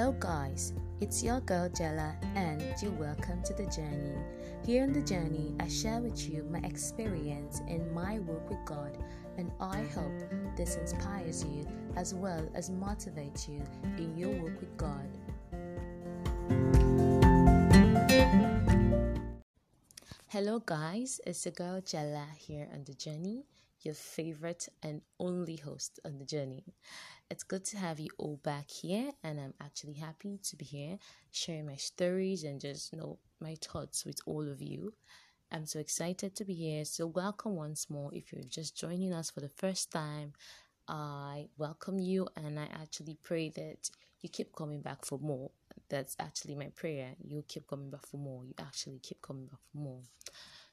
Hello, 0.00 0.16
guys, 0.18 0.72
it's 1.02 1.22
your 1.22 1.40
girl 1.40 1.68
Jella, 1.68 2.16
and 2.34 2.64
you're 2.80 2.90
welcome 2.92 3.42
to 3.42 3.52
the 3.52 3.66
journey. 3.66 4.16
Here 4.64 4.84
on 4.84 4.94
the 4.94 5.02
journey, 5.02 5.54
I 5.60 5.68
share 5.68 6.00
with 6.00 6.26
you 6.26 6.42
my 6.50 6.60
experience 6.60 7.60
in 7.68 7.92
my 7.92 8.18
work 8.20 8.48
with 8.48 8.64
God, 8.64 8.96
and 9.36 9.52
I 9.60 9.82
hope 9.94 10.56
this 10.56 10.76
inspires 10.76 11.44
you 11.44 11.68
as 11.96 12.14
well 12.14 12.48
as 12.54 12.70
motivates 12.70 13.46
you 13.46 13.62
in 13.98 14.16
your 14.16 14.30
work 14.42 14.58
with 14.58 14.74
God. 14.78 15.06
Hello, 20.28 20.60
guys, 20.60 21.20
it's 21.26 21.44
your 21.44 21.52
girl 21.52 21.82
Jella 21.82 22.24
here 22.38 22.68
on 22.72 22.84
the 22.84 22.94
journey, 22.94 23.44
your 23.82 23.92
favorite 23.92 24.66
and 24.82 25.02
only 25.18 25.56
host 25.56 26.00
on 26.06 26.16
the 26.16 26.24
journey. 26.24 26.64
It's 27.30 27.44
good 27.44 27.64
to 27.66 27.78
have 27.78 28.00
you 28.00 28.10
all 28.18 28.40
back 28.42 28.68
here, 28.68 29.12
and 29.22 29.38
I'm 29.38 29.54
actually 29.60 29.92
happy 29.92 30.40
to 30.42 30.56
be 30.56 30.64
here 30.64 30.98
sharing 31.30 31.64
my 31.66 31.76
stories 31.76 32.42
and 32.42 32.60
just 32.60 32.92
you 32.92 32.98
know 32.98 33.18
my 33.40 33.54
thoughts 33.62 34.04
with 34.04 34.18
all 34.26 34.48
of 34.50 34.60
you. 34.60 34.94
I'm 35.52 35.64
so 35.64 35.78
excited 35.78 36.34
to 36.34 36.44
be 36.44 36.54
here. 36.54 36.84
So, 36.84 37.06
welcome 37.06 37.54
once 37.54 37.88
more. 37.88 38.10
If 38.12 38.32
you're 38.32 38.42
just 38.42 38.76
joining 38.76 39.12
us 39.12 39.30
for 39.30 39.38
the 39.38 39.48
first 39.48 39.92
time, 39.92 40.32
I 40.88 41.46
welcome 41.56 42.00
you, 42.00 42.26
and 42.36 42.58
I 42.58 42.64
actually 42.82 43.16
pray 43.22 43.48
that 43.50 43.90
you 44.22 44.28
keep 44.28 44.56
coming 44.56 44.80
back 44.80 45.04
for 45.04 45.20
more. 45.20 45.52
That's 45.88 46.16
actually 46.18 46.56
my 46.56 46.70
prayer. 46.74 47.10
You 47.22 47.44
keep 47.46 47.68
coming 47.68 47.90
back 47.90 48.06
for 48.06 48.16
more. 48.16 48.44
You 48.44 48.54
actually 48.58 48.98
keep 48.98 49.22
coming 49.22 49.46
back 49.46 49.60
for 49.70 49.78
more. 49.78 50.00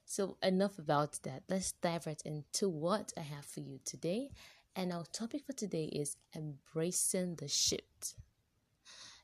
So, 0.06 0.38
enough 0.42 0.80
about 0.80 1.20
that. 1.22 1.44
Let's 1.50 1.74
dive 1.74 2.08
right 2.08 2.22
into 2.26 2.68
what 2.68 3.14
I 3.16 3.22
have 3.22 3.46
for 3.46 3.60
you 3.60 3.80
today. 3.86 4.32
And 4.78 4.94
our 4.94 5.06
topic 5.12 5.44
for 5.44 5.54
today 5.54 5.86
is 5.86 6.18
embracing 6.36 7.38
the 7.38 7.48
shift. 7.48 8.14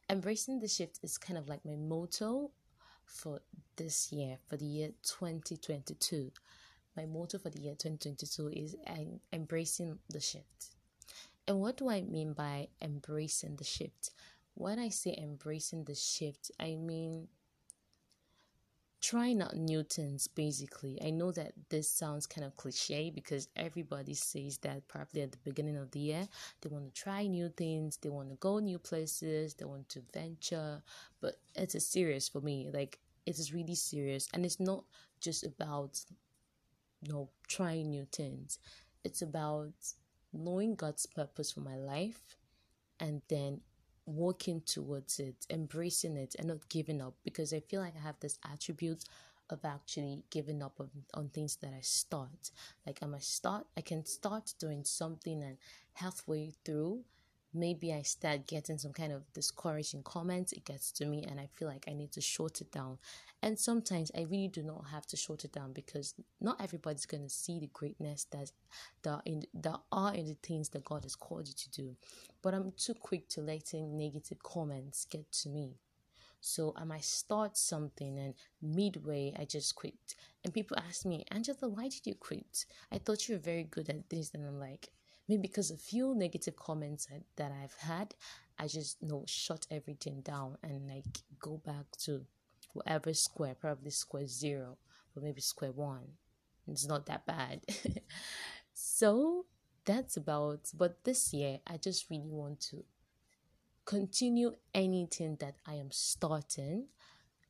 Embracing 0.09 0.57
the 0.57 0.67
shift 0.67 0.99
is 1.03 1.19
kind 1.19 1.37
of 1.37 1.47
like 1.47 1.63
my 1.63 1.75
motto 1.75 2.49
for 3.05 3.39
this 3.75 4.11
year, 4.11 4.37
for 4.49 4.57
the 4.57 4.65
year 4.65 4.89
2022. 5.03 6.31
My 6.97 7.05
motto 7.05 7.37
for 7.37 7.51
the 7.51 7.61
year 7.61 7.75
2022 7.75 8.49
is 8.49 8.75
embracing 9.31 9.99
the 10.09 10.19
shift. 10.19 10.73
And 11.47 11.59
what 11.59 11.77
do 11.77 11.87
I 11.87 12.01
mean 12.01 12.33
by 12.33 12.69
embracing 12.81 13.57
the 13.57 13.63
shift? 13.63 14.09
When 14.55 14.79
I 14.79 14.89
say 14.89 15.15
embracing 15.21 15.83
the 15.83 15.93
shift, 15.93 16.49
I 16.59 16.77
mean 16.77 17.27
trying 19.03 19.41
out 19.41 19.55
new 19.55 19.83
things 19.83 20.27
basically. 20.27 20.97
I 21.05 21.09
know 21.09 21.31
that 21.33 21.51
this 21.69 21.89
sounds 21.89 22.25
kind 22.25 22.45
of 22.45 22.55
cliche 22.55 23.11
because 23.13 23.49
everybody 23.55 24.13
says 24.13 24.57
that 24.59 24.87
probably 24.87 25.21
at 25.23 25.33
the 25.33 25.37
beginning 25.43 25.75
of 25.75 25.91
the 25.91 25.99
year 25.99 26.27
they 26.61 26.69
want 26.69 26.85
to 26.85 27.01
try 27.01 27.27
new 27.27 27.49
things 27.49 27.97
they 27.97 28.09
want 28.09 28.29
to 28.29 28.35
go 28.37 28.59
new 28.59 28.79
places 28.79 29.55
they 29.55 29.65
want 29.65 29.89
to 29.89 30.01
venture 30.13 30.81
but 31.19 31.35
it's 31.53 31.75
a 31.75 31.81
serious 31.81 32.29
for 32.29 32.39
me 32.39 32.69
like 32.73 32.97
it 33.25 33.37
is 33.37 33.53
really 33.53 33.75
serious 33.75 34.29
and 34.33 34.45
it's 34.45 34.59
not 34.59 34.85
just 35.19 35.45
about 35.45 35.99
you 37.01 37.11
know 37.11 37.29
trying 37.47 37.89
new 37.89 38.07
things. 38.11 38.57
It's 39.03 39.21
about 39.21 39.73
knowing 40.31 40.75
god's 40.75 41.05
purpose 41.05 41.51
for 41.51 41.59
my 41.59 41.75
life 41.75 42.37
and 42.99 43.21
then 43.27 43.61
working 44.05 44.61
towards 44.65 45.19
it, 45.19 45.45
embracing 45.49 46.17
it, 46.17 46.35
and 46.37 46.47
not 46.47 46.67
giving 46.69 47.01
up 47.01 47.13
because 47.23 47.53
I 47.53 47.59
feel 47.61 47.81
like 47.81 47.95
I 47.95 48.03
have 48.03 48.19
this 48.19 48.37
attribute 48.51 49.05
of 49.49 49.63
actually 49.65 50.23
giving 50.29 50.61
up 50.63 50.79
on, 50.79 50.89
on 51.13 51.29
things 51.29 51.57
that 51.57 51.73
I 51.77 51.81
start. 51.81 52.51
Like 52.85 52.99
I'm 53.01 53.13
a 53.13 53.21
start, 53.21 53.65
I 53.77 53.81
can 53.81 54.05
start 54.05 54.53
doing 54.59 54.83
something 54.83 55.43
and 55.43 55.57
halfway 55.93 56.53
through, 56.65 57.01
maybe 57.53 57.93
I 57.93 58.01
start 58.01 58.47
getting 58.47 58.77
some 58.77 58.93
kind 58.93 59.11
of 59.11 59.31
discouraging 59.33 60.03
comments. 60.03 60.51
It 60.51 60.65
gets 60.65 60.91
to 60.93 61.05
me 61.05 61.25
and 61.29 61.39
I 61.39 61.47
feel 61.55 61.67
like 61.67 61.85
I 61.87 61.93
need 61.93 62.11
to 62.13 62.21
short 62.21 62.61
it 62.61 62.71
down. 62.71 62.97
And 63.41 63.57
sometimes 63.59 64.11
I 64.17 64.21
really 64.21 64.47
do 64.47 64.63
not 64.63 64.85
have 64.91 65.05
to 65.07 65.17
short 65.17 65.43
it 65.45 65.53
down 65.53 65.73
because 65.73 66.15
not 66.39 66.61
everybody's 66.61 67.05
to 67.05 67.29
see 67.29 67.59
the 67.59 67.69
greatness 67.73 68.25
that 68.31 68.51
that 69.03 69.21
in 69.25 69.43
that 69.53 69.79
are 69.91 70.13
in 70.13 70.25
the 70.25 70.37
things 70.41 70.69
that 70.69 70.85
God 70.85 71.03
has 71.03 71.15
called 71.15 71.47
you 71.47 71.53
to 71.53 71.71
do. 71.71 71.95
But 72.41 72.53
I'm 72.53 72.71
too 72.77 72.93
quick 72.93 73.27
to 73.29 73.41
letting 73.41 73.97
negative 73.97 74.41
comments 74.41 75.05
get 75.05 75.31
to 75.31 75.49
me. 75.49 75.75
So 76.45 76.73
I 76.75 76.83
might 76.83 77.05
start 77.05 77.55
something 77.57 78.19
and 78.19 78.33
midway 78.61 79.33
I 79.39 79.45
just 79.45 79.75
quit. 79.75 80.15
And 80.43 80.53
people 80.53 80.77
ask 80.77 81.05
me, 81.05 81.23
Angela, 81.31 81.69
why 81.69 81.83
did 81.83 82.05
you 82.05 82.15
quit? 82.15 82.65
I 82.91 82.97
thought 82.97 83.29
you 83.29 83.35
were 83.35 83.41
very 83.41 83.63
good 83.63 83.89
at 83.89 84.09
this. 84.09 84.33
And 84.33 84.45
I'm 84.45 84.59
like, 84.59 84.89
maybe 85.27 85.43
because 85.43 85.71
a 85.71 85.77
few 85.77 86.15
negative 86.15 86.55
comments 86.55 87.07
that 87.35 87.51
I've 87.51 87.75
had, 87.75 88.15
I 88.57 88.67
just 88.67 88.97
you 89.01 89.07
know 89.07 89.23
shut 89.27 89.65
everything 89.71 90.21
down 90.21 90.57
and 90.63 90.87
like 90.87 91.23
go 91.39 91.61
back 91.65 91.85
to 92.03 92.25
whatever 92.73 93.13
square, 93.13 93.55
probably 93.59 93.91
square 93.91 94.27
zero, 94.27 94.77
or 95.15 95.21
maybe 95.21 95.41
square 95.41 95.71
one. 95.71 96.07
It's 96.67 96.87
not 96.87 97.05
that 97.07 97.25
bad. 97.25 97.61
so 98.73 99.45
that's 99.85 100.15
about 100.15 100.71
but 100.77 101.03
this 101.03 101.33
year 101.33 101.59
I 101.67 101.75
just 101.77 102.09
really 102.09 102.31
want 102.31 102.61
to 102.71 102.85
continue 103.85 104.55
anything 104.73 105.37
that 105.39 105.55
I 105.65 105.75
am 105.75 105.91
starting. 105.91 106.87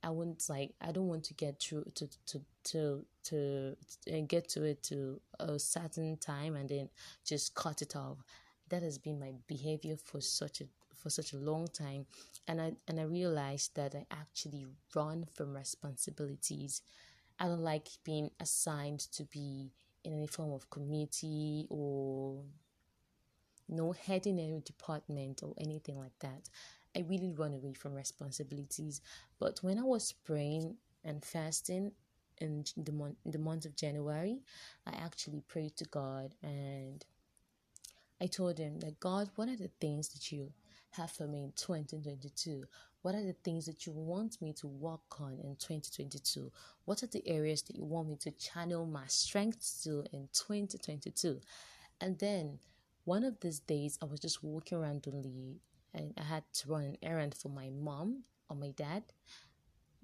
I 0.03 0.09
want 0.09 0.50
like 0.50 0.74
I 0.81 0.91
don't 0.91 1.08
want 1.08 1.24
to 1.25 1.34
get 1.34 1.59
through 1.62 1.86
to 1.96 2.08
to 2.28 2.41
to 2.66 3.06
to, 3.24 3.78
to 4.06 4.22
get 4.22 4.50
to 4.50 4.64
it 4.64 4.84
to 4.84 5.22
a 5.40 5.58
certain 5.58 6.18
time 6.18 6.56
and 6.56 6.68
then 6.68 6.90
just 7.25 7.56
cut 7.56 7.81
it 7.81 7.96
off. 7.96 8.18
That 8.69 8.84
has 8.84 8.97
been 8.97 9.19
my 9.19 9.34
behavior 9.47 9.96
for 9.96 10.19
such 10.19 10.62
a 10.62 10.66
for 10.96 11.09
such 11.09 11.34
a 11.34 11.38
long 11.38 11.68
time 11.68 12.06
and 12.47 12.62
I 12.62 12.74
and 12.88 13.00
I 13.00 13.03
realized 13.03 13.75
that 13.75 13.96
I 13.96 14.06
actually 14.12 14.66
run 14.94 15.25
from 15.34 15.56
responsibilities. 15.56 16.81
I 17.40 17.46
don't 17.46 17.62
like 17.63 17.88
being 18.03 18.30
assigned 18.40 19.00
to 19.13 19.24
be 19.24 19.72
in 20.03 20.13
any 20.13 20.28
form 20.28 20.52
of 20.52 20.69
committee 20.69 21.66
or 21.69 22.44
no 23.69 23.92
heading 23.94 24.40
any 24.40 24.59
department 24.59 25.42
or 25.44 25.53
anything 25.58 25.97
like 25.97 26.18
that. 26.19 26.50
I 26.96 27.02
really 27.08 27.34
run 27.34 27.54
away 27.54 27.74
from 27.74 27.94
responsibilities. 27.94 29.02
But 29.40 29.59
when 29.62 29.80
I 29.80 29.84
was 29.84 30.12
praying 30.12 30.76
and 31.04 31.24
fasting 31.24 31.92
in 32.40 32.66
the 32.78 32.92
month 32.92 33.16
in 33.26 33.31
the 33.31 33.40
month 33.40 33.66
of 33.66 33.76
January, 33.76 34.42
I 34.86 34.92
actually 34.92 35.42
prayed 35.42 35.76
to 35.78 35.86
God 35.86 36.36
and 36.42 37.04
I 38.22 38.28
told 38.28 38.58
him 38.58 38.80
that 38.80 39.00
God, 39.00 39.30
what 39.36 39.50
are 39.50 39.56
the 39.56 39.72
things 39.81 40.09
that 40.09 40.31
you 40.31 40.52
have 40.92 41.12
for 41.12 41.28
me 41.28 41.44
in 41.44 41.52
2022? 41.56 42.64
What 43.02 43.16
are 43.16 43.24
the 43.24 43.36
things 43.44 43.66
that 43.66 43.86
you 43.86 43.92
want 43.92 44.42
me 44.42 44.54
to 44.54 44.68
work 44.68 45.20
on 45.20 45.34
in 45.44 45.58
2022? 45.58 46.50
What 46.86 47.04
are 47.04 47.08
the 47.08 47.28
areas 47.28 47.64
that 47.64 47.75
you 47.75 47.84
want 47.84 48.08
me 48.08 48.16
to 48.22 48.31
channel 48.31 48.86
my 48.86 49.06
strength 49.08 49.81
to 49.84 50.06
in 50.14 50.30
2022? 50.31 51.42
And 52.00 52.18
then 52.20 52.60
one 53.04 53.25
of 53.25 53.40
these 53.42 53.60
days, 53.60 54.00
I 54.02 54.06
was 54.06 54.22
just 54.22 54.42
walking 54.42 54.80
randomly 54.80 55.60
and 55.94 56.14
I 56.18 56.24
had 56.24 56.44
to 56.54 56.70
run 56.70 56.84
an 56.84 56.98
errand 57.02 57.36
for 57.36 57.50
my 57.50 57.70
mom 57.70 58.24
or 58.50 58.56
my 58.56 58.72
dad. 58.72 59.04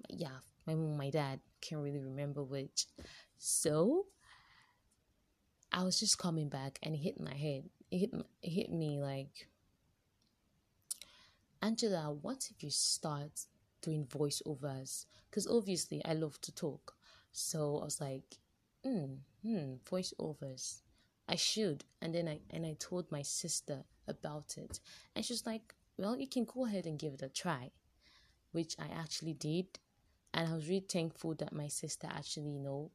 Yeah, 0.08 0.38
my 0.66 0.74
mom, 0.74 0.96
my 0.96 1.10
dad, 1.10 1.40
can't 1.60 1.82
really 1.82 2.00
remember 2.00 2.42
which. 2.42 2.86
So 3.38 4.06
I 5.72 5.84
was 5.84 6.00
just 6.00 6.18
coming 6.18 6.48
back 6.48 6.78
and 6.82 6.94
it 6.94 6.98
hit 6.98 7.20
my 7.20 7.34
head. 7.34 7.64
It 7.90 7.98
hit, 7.98 8.14
it 8.42 8.50
hit 8.50 8.72
me 8.72 9.00
like 9.00 9.48
Angela, 11.62 12.12
what 12.12 12.48
if 12.50 12.62
you 12.62 12.70
start 12.70 13.46
doing 13.82 14.06
voiceovers? 14.06 15.06
Because 15.28 15.46
obviously 15.46 16.02
I 16.04 16.14
love 16.14 16.40
to 16.42 16.54
talk. 16.54 16.94
So 17.32 17.78
I 17.78 17.84
was 17.84 18.00
like, 18.00 18.38
hmm, 18.82 19.16
hmm, 19.42 19.74
voiceovers. 19.88 20.80
I 21.28 21.36
should. 21.36 21.84
And 22.00 22.14
then 22.14 22.28
I 22.28 22.40
and 22.50 22.66
I 22.66 22.76
told 22.78 23.12
my 23.12 23.22
sister 23.22 23.84
about 24.08 24.56
it. 24.56 24.80
And 25.14 25.24
she's 25.24 25.46
like, 25.46 25.74
Well, 26.00 26.16
you 26.16 26.26
can 26.26 26.44
go 26.44 26.64
ahead 26.64 26.86
and 26.86 26.98
give 26.98 27.12
it 27.12 27.22
a 27.22 27.28
try. 27.28 27.72
Which 28.52 28.74
I 28.78 28.86
actually 28.86 29.34
did. 29.34 29.66
And 30.32 30.48
I 30.48 30.54
was 30.54 30.66
really 30.66 30.86
thankful 30.88 31.34
that 31.34 31.52
my 31.52 31.68
sister 31.68 32.08
actually, 32.10 32.52
you 32.52 32.60
know, 32.60 32.90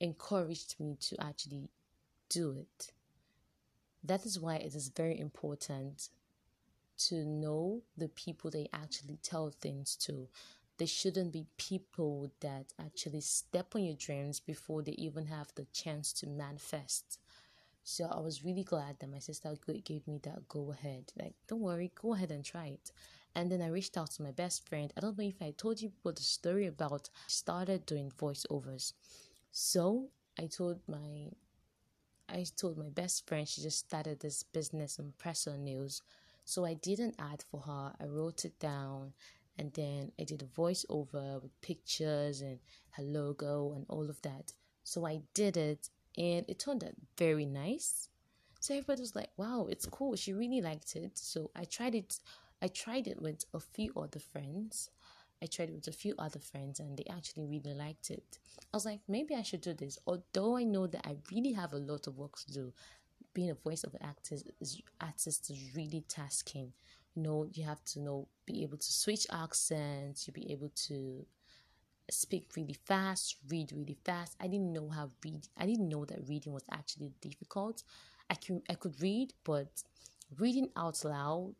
encouraged 0.00 0.74
me 0.80 0.96
to 1.02 1.22
actually 1.22 1.70
do 2.28 2.50
it. 2.50 2.90
That 4.02 4.26
is 4.26 4.40
why 4.40 4.56
it 4.56 4.74
is 4.74 4.88
very 4.88 5.20
important 5.20 6.08
to 7.06 7.24
know 7.24 7.82
the 7.96 8.08
people 8.08 8.50
they 8.50 8.68
actually 8.72 9.18
tell 9.22 9.50
things 9.50 9.94
to. 9.96 10.26
They 10.78 10.86
shouldn't 10.86 11.32
be 11.32 11.46
people 11.58 12.32
that 12.40 12.72
actually 12.84 13.20
step 13.20 13.76
on 13.76 13.84
your 13.84 13.94
dreams 13.94 14.40
before 14.40 14.82
they 14.82 14.92
even 14.92 15.26
have 15.26 15.52
the 15.54 15.66
chance 15.72 16.12
to 16.14 16.26
manifest. 16.26 17.20
So 17.84 18.06
I 18.06 18.20
was 18.20 18.44
really 18.44 18.64
glad 18.64 18.98
that 19.00 19.10
my 19.10 19.18
sister 19.18 19.54
gave 19.84 20.06
me 20.06 20.18
that 20.22 20.48
go 20.48 20.72
ahead. 20.72 21.12
Like, 21.18 21.34
don't 21.48 21.60
worry, 21.60 21.90
go 22.00 22.14
ahead 22.14 22.30
and 22.30 22.44
try 22.44 22.66
it. 22.66 22.92
And 23.34 23.50
then 23.50 23.62
I 23.62 23.68
reached 23.68 23.96
out 23.96 24.10
to 24.12 24.22
my 24.22 24.30
best 24.30 24.68
friend. 24.68 24.92
I 24.96 25.00
don't 25.00 25.18
know 25.18 25.24
if 25.24 25.40
I 25.42 25.52
told 25.52 25.80
you 25.80 25.92
what 26.02 26.16
the 26.16 26.22
story 26.22 26.66
about 26.66 27.08
started 27.26 27.86
doing 27.86 28.10
voiceovers. 28.18 28.92
So 29.50 30.08
I 30.38 30.46
told 30.46 30.80
my 30.88 31.30
I 32.28 32.44
told 32.56 32.78
my 32.78 32.88
best 32.88 33.26
friend 33.26 33.46
she 33.46 33.62
just 33.62 33.78
started 33.78 34.20
this 34.20 34.42
business 34.42 34.98
on 34.98 35.12
Presso 35.18 35.56
News 35.56 36.02
So 36.44 36.64
I 36.64 36.74
did 36.74 36.98
an 36.98 37.14
ad 37.18 37.44
for 37.50 37.60
her. 37.60 37.92
I 38.00 38.06
wrote 38.06 38.44
it 38.44 38.58
down 38.58 39.12
and 39.58 39.72
then 39.74 40.12
I 40.18 40.24
did 40.24 40.42
a 40.42 40.46
voiceover 40.46 41.42
with 41.42 41.60
pictures 41.60 42.40
and 42.40 42.58
her 42.92 43.02
logo 43.02 43.74
and 43.76 43.86
all 43.88 44.08
of 44.10 44.20
that. 44.22 44.52
So 44.82 45.06
I 45.06 45.22
did 45.34 45.56
it 45.56 45.88
and 46.16 46.44
it 46.48 46.58
turned 46.58 46.84
out 46.84 46.92
very 47.16 47.46
nice. 47.46 48.08
So 48.60 48.74
everybody 48.74 49.00
was 49.00 49.16
like, 49.16 49.30
wow, 49.36 49.66
it's 49.68 49.86
cool. 49.86 50.14
She 50.14 50.32
really 50.32 50.60
liked 50.60 50.94
it. 50.94 51.18
So 51.18 51.50
I 51.56 51.64
tried 51.64 51.94
it. 51.94 52.20
I 52.62 52.68
tried 52.68 53.08
it 53.08 53.20
with 53.20 53.44
a 53.54 53.60
few 53.60 53.92
other 53.96 54.20
friends. 54.20 54.90
I 55.42 55.46
tried 55.46 55.70
it 55.70 55.74
with 55.74 55.88
a 55.88 55.92
few 55.92 56.14
other 56.18 56.38
friends 56.38 56.78
and 56.78 56.96
they 56.96 57.04
actually 57.10 57.46
really 57.46 57.74
liked 57.74 58.10
it. 58.10 58.38
I 58.72 58.76
was 58.76 58.86
like, 58.86 59.00
maybe 59.08 59.34
I 59.34 59.42
should 59.42 59.62
do 59.62 59.74
this. 59.74 59.98
Although 60.06 60.56
I 60.56 60.62
know 60.62 60.86
that 60.86 61.04
I 61.04 61.16
really 61.32 61.52
have 61.52 61.72
a 61.72 61.78
lot 61.78 62.06
of 62.06 62.16
work 62.16 62.38
to 62.38 62.52
do, 62.52 62.72
being 63.34 63.50
a 63.50 63.54
voice 63.54 63.82
of 63.82 63.94
an 63.94 64.00
artist 64.04 64.48
is 64.60 64.80
artist 65.00 65.50
is 65.50 65.74
really 65.74 66.04
tasking. 66.06 66.72
You 67.16 67.22
know, 67.22 67.46
you 67.52 67.64
have 67.64 67.82
to 67.86 68.00
know 68.00 68.28
be 68.46 68.62
able 68.62 68.78
to 68.78 68.92
switch 68.92 69.26
accents, 69.32 70.26
you 70.26 70.32
be 70.32 70.52
able 70.52 70.70
to 70.86 71.26
speak 72.12 72.48
really 72.56 72.76
fast, 72.84 73.36
read 73.48 73.72
really 73.72 73.96
fast. 74.04 74.36
I 74.40 74.46
didn't 74.46 74.72
know 74.72 74.88
how 74.88 75.10
read 75.24 75.48
I 75.56 75.66
didn't 75.66 75.88
know 75.88 76.04
that 76.04 76.28
reading 76.28 76.52
was 76.52 76.64
actually 76.70 77.12
difficult. 77.20 77.82
I 78.30 78.34
can 78.34 78.62
I 78.68 78.74
could 78.74 79.00
read, 79.00 79.34
but 79.44 79.82
reading 80.38 80.70
out 80.76 81.04
loud, 81.04 81.54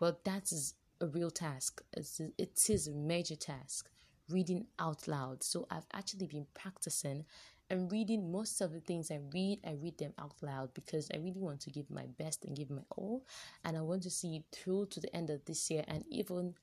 well 0.00 0.18
that 0.24 0.52
is 0.52 0.74
a 1.00 1.06
real 1.06 1.30
task. 1.30 1.82
It's, 1.92 2.20
it 2.20 2.58
is 2.68 2.88
a 2.88 2.92
major 2.92 3.36
task. 3.36 3.88
Reading 4.30 4.66
out 4.78 5.08
loud. 5.08 5.42
So 5.42 5.66
I've 5.70 5.86
actually 5.94 6.26
been 6.26 6.46
practicing 6.52 7.24
and 7.70 7.92
reading 7.92 8.32
most 8.32 8.60
of 8.60 8.72
the 8.72 8.80
things 8.80 9.10
I 9.10 9.20
read, 9.32 9.60
I 9.66 9.72
read 9.72 9.98
them 9.98 10.14
out 10.18 10.34
loud 10.40 10.72
because 10.72 11.10
I 11.12 11.18
really 11.18 11.40
want 11.40 11.60
to 11.60 11.70
give 11.70 11.90
my 11.90 12.06
best 12.18 12.44
and 12.44 12.56
give 12.56 12.70
my 12.70 12.82
all. 12.96 13.26
And 13.64 13.76
I 13.76 13.82
want 13.82 14.02
to 14.04 14.10
see 14.10 14.42
through 14.52 14.86
to 14.86 15.00
the 15.00 15.14
end 15.14 15.28
of 15.28 15.44
this 15.44 15.70
year 15.70 15.84
and 15.86 16.02
even, 16.08 16.54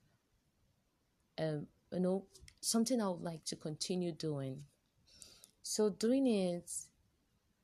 um, 1.38 1.68
you 1.92 2.00
know, 2.00 2.24
something 2.66 3.00
I 3.00 3.08
would 3.08 3.22
like 3.22 3.44
to 3.44 3.56
continue 3.56 4.12
doing. 4.12 4.64
So 5.62 5.90
doing 5.90 6.26
it, 6.26 6.70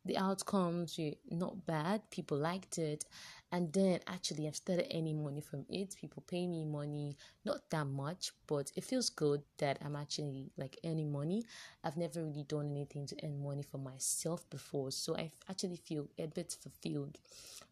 the 0.05 0.17
outcomes 0.17 0.99
were 0.99 1.13
not 1.31 1.65
bad. 1.67 2.11
People 2.11 2.39
liked 2.39 2.79
it, 2.79 3.05
and 3.53 3.73
then 3.73 4.01
actually 4.07 4.49
I've 4.49 4.57
started 4.57 4.87
earning 4.95 5.23
money 5.23 5.41
from 5.41 5.65
it. 5.69 5.95
People 6.01 6.25
pay 6.27 6.47
me 6.47 6.65
money, 6.65 7.17
not 7.45 7.71
that 7.71 7.87
much, 7.87 8.33
but 8.47 8.73
it 8.75 8.85
feels 8.85 9.11
good 9.11 9.43
that 9.59 9.79
I'm 9.85 9.95
actually 9.95 10.51
like 10.57 10.79
earning 10.85 11.13
money. 11.13 11.45
I've 11.85 11.97
never 11.97 12.23
really 12.25 12.45
done 12.45 12.71
anything 12.71 13.07
to 13.07 13.17
earn 13.23 13.43
money 13.43 13.63
for 13.63 13.79
myself 13.79 14.49
before, 14.51 14.91
so 14.91 15.17
I 15.17 15.31
actually 15.49 15.77
feel 15.77 16.09
a 16.19 16.27
bit 16.27 16.57
fulfilled. 16.61 17.19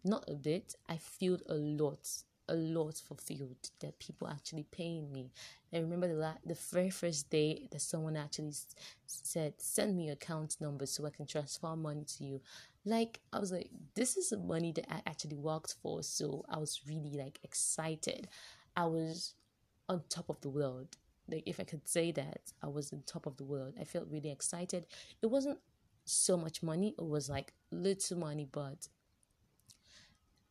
Not 0.05 0.29
a 0.29 0.35
bit, 0.35 0.75
I 0.88 0.97
feel 0.97 1.38
a 1.49 1.55
lot 1.55 2.09
a 2.50 2.55
lot 2.55 2.97
fulfilled 2.99 3.70
that 3.81 3.99
people 3.99 4.29
actually 4.29 4.64
paying 4.64 5.11
me. 5.12 5.31
I 5.73 5.79
remember 5.79 6.08
the 6.08 6.14
la- 6.14 6.38
the 6.44 6.55
very 6.73 6.91
first 6.91 7.31
day 7.31 7.69
that 7.70 7.81
someone 7.81 8.17
actually 8.17 8.49
s- 8.50 8.67
said, 9.06 9.55
"Send 9.61 9.97
me 9.97 10.06
your 10.06 10.14
account 10.14 10.61
number 10.61 10.87
so 10.87 11.06
I 11.06 11.11
can 11.11 11.26
transfer 11.26 11.75
money 11.76 12.05
to 12.05 12.25
you." 12.25 12.41
Like 12.85 13.20
I 13.32 13.38
was 13.38 13.52
like, 13.52 13.70
"This 13.94 14.17
is 14.17 14.31
the 14.31 14.38
money 14.38 14.73
that 14.73 14.93
I 14.93 15.02
actually 15.06 15.37
worked 15.37 15.75
for," 15.82 16.02
so 16.02 16.44
I 16.49 16.58
was 16.58 16.87
really 16.87 17.17
like 17.17 17.38
excited. 17.44 18.29
I 18.76 18.87
was 18.87 19.35
on 19.88 20.03
top 20.08 20.29
of 20.29 20.41
the 20.41 20.50
world. 20.50 20.96
Like 21.29 21.44
if 21.46 21.61
I 21.61 21.64
could 21.64 21.88
say 21.88 22.12
that, 22.12 22.53
I 22.62 22.69
was 22.69 22.93
on 22.93 23.03
top 23.06 23.26
of 23.26 23.37
the 23.37 23.44
world. 23.44 23.75
I 23.81 23.85
felt 23.85 24.08
really 24.11 24.31
excited. 24.31 24.87
It 25.23 25.26
wasn't 25.26 25.61
so 26.05 26.37
much 26.37 26.62
money. 26.62 26.94
It 26.99 27.05
was 27.05 27.29
like 27.29 27.53
little 27.70 28.19
money, 28.19 28.49
but 28.50 28.88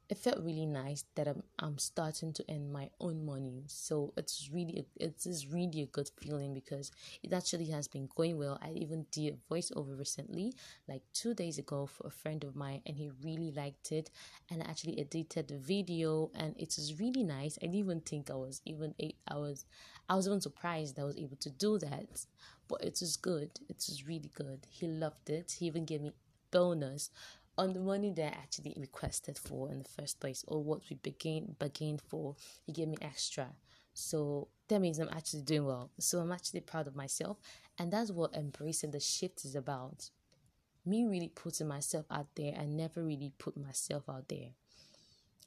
it 0.10 0.18
felt 0.18 0.40
really 0.44 0.66
nice 0.66 1.06
that 1.14 1.28
I'm 1.28 1.44
I'm 1.60 1.78
starting 1.78 2.34
to 2.34 2.46
earn 2.50 2.72
my 2.72 2.90
own 3.00 3.24
money. 3.24 3.66
So 3.68 4.12
it's 4.18 4.50
really 4.52 4.88
it 4.96 5.26
is 5.26 5.48
really 5.48 5.84
a 5.84 5.86
good 5.86 6.10
feeling 6.20 6.54
because 6.56 6.92
it 7.22 7.32
actually 7.32 7.68
has 7.68 7.88
been 7.88 8.10
going 8.16 8.38
well. 8.40 8.58
I 8.62 8.72
even 8.72 9.06
did 9.12 9.36
a 9.36 9.54
voiceover 9.54 9.98
recently, 9.98 10.56
like 10.88 11.04
two 11.14 11.36
days 11.36 11.60
ago 11.60 11.86
for 11.86 12.08
a 12.08 12.12
friend 12.12 12.44
of 12.44 12.56
mine, 12.56 12.82
and 12.88 12.98
he 12.98 13.12
really 13.24 13.52
liked 13.52 13.92
it. 13.92 14.10
And 14.50 14.64
I 14.64 14.66
actually 14.66 15.00
edited 15.00 15.50
the 15.50 15.60
video, 15.60 16.32
and 16.34 16.56
it 16.58 16.74
was 16.76 17.00
really 17.00 17.24
nice. 17.24 17.60
I 17.62 17.68
didn't 17.68 17.76
even 17.76 18.02
think 18.02 18.32
I 18.32 18.36
was 18.36 18.62
even 18.66 18.96
eight 19.00 19.18
hours. 19.30 19.66
I 20.10 20.16
was 20.16 20.26
even 20.28 20.42
surprised 20.42 20.98
I 20.98 21.04
was 21.04 21.18
able 21.18 21.38
to 21.38 21.52
do 21.52 21.78
that, 21.78 22.26
but 22.68 22.84
it 22.84 22.98
was 23.00 23.16
good. 23.16 23.52
It 23.70 23.78
was 23.88 24.08
really 24.08 24.32
good. 24.34 24.66
He 24.72 24.88
loved 24.88 25.30
it. 25.30 25.58
He 25.60 25.68
even 25.68 25.86
gave 25.86 26.02
me 26.02 26.14
bonus 26.52 27.12
on 27.60 27.74
the 27.74 27.80
money 27.82 28.12
that 28.12 28.34
I 28.34 28.38
actually 28.38 28.74
requested 28.78 29.38
for 29.38 29.70
in 29.70 29.80
the 29.80 29.90
first 29.90 30.20
place 30.22 30.46
or 30.48 30.64
what 30.64 30.82
we 30.90 30.96
begin 30.96 31.56
bargained 31.60 32.02
for, 32.02 32.36
he 32.66 32.72
gave 32.72 32.88
me 32.88 32.96
extra. 33.02 33.50
So 33.94 34.48
that 34.70 34.80
means 34.80 34.98
I'm 34.98 35.10
actually 35.10 35.42
doing 35.42 35.66
well. 35.66 35.92
So 36.00 36.20
I'm 36.20 36.32
actually 36.32 36.62
proud 36.62 36.88
of 36.88 36.96
myself. 36.96 37.38
And 37.78 37.92
that's 37.92 38.12
what 38.12 38.34
embracing 38.34 38.92
the 38.92 39.00
shift 39.02 39.44
is 39.44 39.56
about. 39.56 40.10
Me 40.86 41.06
really 41.06 41.28
putting 41.28 41.68
myself 41.68 42.06
out 42.10 42.28
there. 42.36 42.54
I 42.58 42.66
never 42.66 43.04
really 43.04 43.34
put 43.38 43.58
myself 43.58 44.04
out 44.08 44.30
there. 44.30 44.52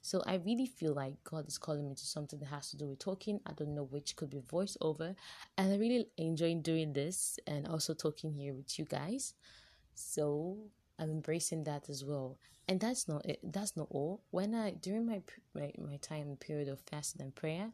So 0.03 0.21
I 0.27 0.35
really 0.35 0.67
feel 0.67 0.93
like 0.93 1.23
God 1.23 1.47
is 1.47 1.57
calling 1.57 1.89
me 1.89 1.95
to 1.95 2.05
something 2.05 2.37
that 2.39 2.47
has 2.47 2.69
to 2.71 2.77
do 2.77 2.89
with 2.89 2.99
talking. 2.99 3.39
I 3.47 3.53
don't 3.53 3.73
know 3.73 3.85
which 3.85 4.15
could 4.15 4.29
be 4.29 4.41
voiceover. 4.41 5.15
And 5.57 5.73
I 5.73 5.77
really 5.77 6.05
enjoy 6.17 6.53
doing 6.55 6.93
this 6.93 7.39
and 7.47 7.67
also 7.67 7.95
talking 7.95 8.33
here 8.33 8.53
with 8.53 8.77
you 8.77 8.85
guys. 8.85 9.33
So 9.95 10.57
I'm 10.99 11.09
embracing 11.09 11.63
that 11.65 11.89
as 11.89 12.03
well. 12.03 12.37
And 12.67 12.79
that's 12.79 13.07
not 13.07 13.25
it. 13.25 13.39
That's 13.43 13.75
not 13.75 13.87
all. 13.89 14.21
When 14.31 14.55
I 14.55 14.71
during 14.71 15.05
my 15.05 15.21
my 15.53 15.71
my 15.77 15.97
time 15.97 16.37
period 16.39 16.69
of 16.69 16.79
fasting 16.81 17.21
and 17.21 17.35
prayer, 17.35 17.71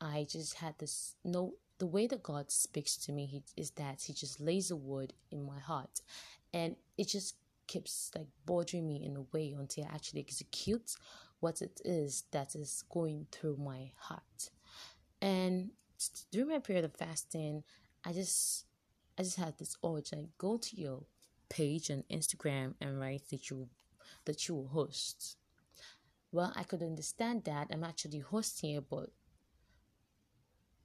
I 0.00 0.26
just 0.28 0.54
had 0.54 0.74
this 0.78 1.16
no. 1.24 1.54
The 1.78 1.86
way 1.86 2.06
that 2.06 2.22
God 2.22 2.52
speaks 2.52 2.96
to 2.98 3.12
me 3.12 3.26
he, 3.26 3.42
is 3.56 3.70
that 3.72 4.02
He 4.02 4.12
just 4.12 4.40
lays 4.40 4.70
a 4.70 4.76
word 4.76 5.12
in 5.32 5.44
my 5.44 5.58
heart, 5.58 6.00
and 6.54 6.76
it 6.96 7.08
just 7.08 7.34
keeps 7.66 8.10
like 8.14 8.28
bothering 8.46 8.86
me 8.86 9.02
in 9.04 9.16
a 9.16 9.22
way 9.32 9.54
until 9.58 9.84
I 9.84 9.94
actually 9.94 10.20
execute 10.20 10.94
what 11.40 11.60
it 11.60 11.80
is 11.84 12.24
that 12.30 12.54
is 12.54 12.84
going 12.88 13.26
through 13.32 13.56
my 13.56 13.90
heart. 13.96 14.50
And 15.20 15.70
during 16.30 16.50
my 16.50 16.58
period 16.58 16.84
of 16.84 16.94
fasting, 16.94 17.64
I 18.04 18.12
just 18.12 18.66
I 19.18 19.22
just 19.22 19.36
had 19.36 19.58
this 19.58 19.76
urge 19.84 20.12
like 20.12 20.28
go 20.38 20.56
to 20.56 20.76
your 20.76 21.02
page 21.52 21.90
on 21.90 22.02
Instagram 22.10 22.74
and 22.80 22.98
write 22.98 23.28
that 23.30 23.50
you 23.50 23.68
that 24.24 24.48
you 24.48 24.54
will 24.54 24.68
host. 24.68 25.36
Well, 26.32 26.52
I 26.56 26.62
could 26.62 26.82
understand 26.82 27.44
that 27.44 27.68
I'm 27.70 27.84
actually 27.84 28.20
hosting 28.20 28.70
here, 28.70 28.80
but 28.80 29.10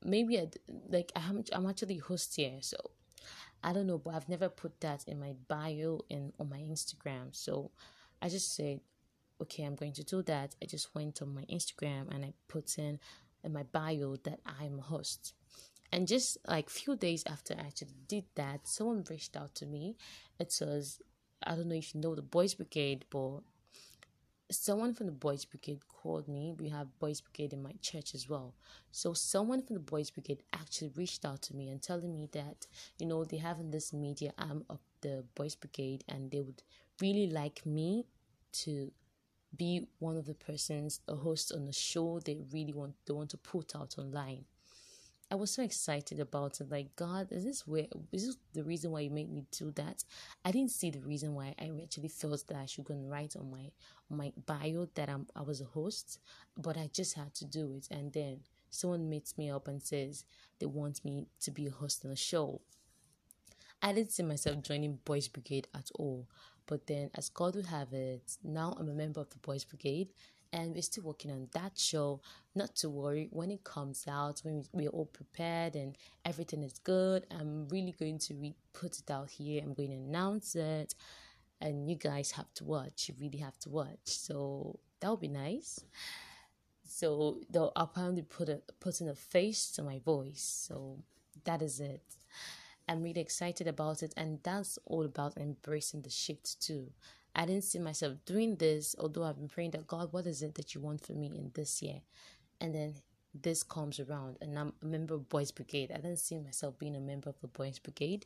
maybe 0.04 0.38
I 0.38 0.50
like 0.90 1.12
I'm 1.16 1.44
I'm 1.54 1.68
actually 1.68 1.98
host 1.98 2.36
here, 2.36 2.58
so 2.62 2.78
I 3.64 3.72
don't 3.74 3.88
know, 3.88 3.98
but 3.98 4.14
I've 4.14 4.30
never 4.30 4.50
put 4.50 4.80
that 4.82 5.06
in 5.08 5.20
my 5.20 5.34
bio 5.48 6.02
and 6.12 6.34
on 6.38 6.50
my 6.50 6.60
Instagram. 6.60 7.34
So 7.36 7.72
I 8.22 8.30
just 8.30 8.56
said, 8.56 8.82
okay, 9.42 9.64
I'm 9.64 9.76
going 9.76 9.94
to 9.94 10.04
do 10.04 10.22
that. 10.24 10.56
I 10.62 10.66
just 10.66 10.94
went 10.94 11.22
on 11.22 11.34
my 11.34 11.44
Instagram 11.44 12.14
and 12.14 12.26
I 12.26 12.34
put 12.48 12.78
in 12.78 13.00
in 13.44 13.54
my 13.54 13.64
bio 13.64 14.18
that 14.24 14.40
I'm 14.46 14.80
a 14.80 14.84
host. 14.84 15.34
And 15.92 16.08
just 16.08 16.38
like 16.48 16.70
few 16.70 16.96
days 16.96 17.24
after 17.26 17.54
I 17.56 17.62
actually 17.68 17.96
did 18.08 18.26
that, 18.36 18.68
someone 18.68 19.06
reached 19.10 19.38
out 19.38 19.56
to 19.56 19.66
me. 19.66 19.96
It 20.40 20.54
was 20.62 21.02
I 21.46 21.56
don't 21.56 21.68
know 21.68 21.76
if 21.76 21.94
you 21.94 22.02
know 22.02 22.16
the 22.16 22.22
Boys 22.22 22.56
Brigade, 22.56 23.06
but 23.10 23.42
someone 24.52 24.94
from 24.94 25.08
the 25.08 25.12
Boys 25.12 25.46
Brigade 25.46 25.88
called 25.88 26.28
me. 26.28 26.54
We 26.58 26.70
have 26.70 27.00
Boys 27.00 27.22
Brigade 27.22 27.54
in 27.54 27.62
my 27.62 27.74
church 27.82 28.16
as 28.16 28.28
well. 28.30 28.54
So 28.92 29.14
someone 29.14 29.62
from 29.62 29.76
the 29.76 29.82
Boys 29.82 30.10
Brigade 30.10 30.44
actually 30.54 30.92
reached 30.96 31.26
out 31.26 31.42
to 31.44 31.56
me 31.56 31.70
and 31.70 31.82
telling 31.82 32.14
me 32.14 32.30
that, 32.32 32.66
you 32.98 33.06
know, 33.06 33.24
they 33.24 33.38
have 33.38 33.60
in 33.60 33.72
this 33.72 33.94
media 33.94 34.34
arm 34.38 34.66
of 34.70 34.80
the 35.02 35.24
Boys 35.36 35.56
Brigade 35.56 36.04
and 36.08 36.32
they 36.32 36.42
would 36.42 36.64
really 37.02 37.28
like 37.28 37.66
me 37.66 38.06
to 38.52 38.92
be 39.56 39.88
one 40.00 40.18
of 40.18 40.26
the 40.26 40.34
persons, 40.34 41.02
a 41.08 41.16
host 41.16 41.52
on 41.54 41.68
a 41.68 41.74
show 41.74 42.20
they 42.20 42.38
really 42.52 42.74
want 42.74 42.94
they 43.06 43.14
want 43.14 43.30
to 43.32 43.38
put 43.38 43.76
out 43.76 43.96
online. 43.98 44.46
I 45.30 45.36
was 45.36 45.52
so 45.52 45.62
excited 45.62 46.20
about 46.22 46.62
it. 46.62 46.72
Like, 46.72 46.96
God, 46.96 47.28
is 47.32 47.44
this 47.44 47.68
where 47.68 47.88
is 48.14 48.28
this 48.28 48.38
the 48.54 48.64
reason 48.64 48.92
why 48.92 49.02
you 49.02 49.10
made 49.10 49.32
me 49.32 49.44
do 49.52 49.72
that? 49.72 50.04
I 50.46 50.52
didn't 50.52 50.72
see 50.72 50.90
the 50.90 51.02
reason 51.02 51.34
why 51.34 51.54
I 51.60 51.72
actually 51.84 52.08
felt 52.08 52.48
that 52.48 52.58
I 52.58 52.66
should 52.66 52.86
go 52.86 52.94
and 52.94 53.10
write 53.10 53.36
on 53.36 53.52
my 53.52 53.72
my 54.10 54.32
bio 54.46 54.88
that 54.96 55.10
I'm 55.10 55.28
I 55.36 55.42
was 55.42 55.60
a 55.60 55.66
host, 55.66 56.20
but 56.58 56.78
I 56.78 56.90
just 56.94 57.16
had 57.16 57.34
to 57.36 57.46
do 57.46 57.74
it. 57.76 57.88
And 57.92 58.14
then 58.14 58.40
someone 58.70 59.10
meets 59.10 59.38
me 59.38 59.50
up 59.50 59.68
and 59.68 59.82
says 59.82 60.24
they 60.60 60.66
want 60.66 61.04
me 61.04 61.28
to 61.42 61.52
be 61.52 61.68
a 61.68 61.72
host 61.72 62.06
on 62.06 62.12
a 62.12 62.16
show. 62.16 62.62
I 63.82 63.92
didn't 63.94 64.14
see 64.14 64.24
myself 64.24 64.64
joining 64.64 65.00
Boys 65.04 65.28
Brigade 65.28 65.68
at 65.76 65.92
all. 65.96 66.28
But 66.68 66.88
then, 66.88 67.10
as 67.16 67.30
God 67.30 67.56
would 67.56 67.68
have 67.68 67.94
it, 67.94 68.38
now 68.44 68.76
I'm 68.78 68.90
a 68.90 68.94
member 68.94 69.22
of 69.22 69.30
the 69.30 69.38
Boys 69.38 69.64
Brigade 69.64 70.10
and 70.54 70.74
we're 70.74 70.82
still 70.82 71.04
working 71.04 71.32
on 71.32 71.48
that 71.54 71.78
show. 71.78 72.22
Not 72.56 72.76
to 72.78 72.90
worry, 72.90 73.28
when 73.32 73.52
it 73.52 73.64
comes 73.64 74.06
out, 74.08 74.40
when 74.44 74.64
we're 74.74 74.90
all 74.90 75.06
prepared 75.06 75.76
and 75.76 75.98
everything 76.26 76.64
is 76.64 76.80
good, 76.80 77.26
I'm 77.32 77.68
really 77.70 77.96
going 78.00 78.20
to 78.20 78.34
re- 78.36 78.56
put 78.74 79.00
it 79.00 79.12
out 79.12 79.30
here. 79.30 79.62
I'm 79.64 79.74
going 79.74 79.90
to 79.90 79.96
announce 79.96 80.56
it, 80.56 80.96
and 81.62 81.90
you 81.90 81.96
guys 81.96 82.32
have 82.32 82.54
to 82.56 82.64
watch. 82.64 83.10
You 83.10 83.16
really 83.20 83.40
have 83.40 83.58
to 83.60 83.70
watch. 83.70 84.06
So 84.06 84.80
that 85.00 85.10
would 85.10 85.22
be 85.22 85.28
nice. 85.28 85.80
So 86.84 87.42
I'll 87.56 87.72
apparently 87.76 88.24
put 88.24 88.50
a 88.50 88.62
putting 88.80 89.10
a 89.10 89.16
face 89.16 89.72
to 89.74 89.84
my 89.84 90.00
voice. 90.00 90.68
So 90.68 91.00
that 91.44 91.62
is 91.62 91.80
it. 91.80 92.02
I'm 92.90 93.04
really 93.04 93.20
excited 93.22 93.68
about 93.68 94.02
it, 94.02 94.14
and 94.16 94.40
that's 94.44 94.80
all 94.86 95.04
about 95.04 95.38
embracing 95.38 96.04
the 96.04 96.10
shift 96.10 96.62
too. 96.62 96.92
I 97.38 97.46
didn't 97.46 97.66
see 97.66 97.78
myself 97.78 98.16
doing 98.26 98.56
this, 98.56 98.96
although 98.98 99.24
I've 99.24 99.38
been 99.38 99.48
praying 99.48 99.72
that 99.72 99.86
God, 99.86 100.12
what 100.12 100.26
is 100.26 100.42
it 100.42 100.56
that 100.56 100.74
you 100.74 100.82
want 100.82 101.06
for 101.06 101.14
me 101.14 101.28
in 101.28 101.52
this 101.54 101.84
year? 101.84 102.02
And 102.60 102.74
then 102.74 102.96
this 103.34 103.62
comes 103.62 104.00
around, 104.00 104.38
and 104.42 104.58
I'm 104.58 104.74
a 104.82 104.86
member 104.86 105.14
of 105.14 105.30
Boys 105.30 105.52
Brigade. 105.52 105.92
I 105.92 105.98
didn't 105.98 106.18
see 106.18 106.40
myself 106.40 106.80
being 106.80 106.96
a 106.96 107.00
member 107.00 107.30
of 107.30 107.40
the 107.40 107.48
Boys 107.48 107.78
Brigade, 107.78 108.26